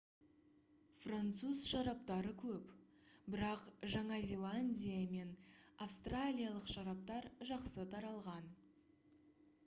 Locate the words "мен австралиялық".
5.11-6.71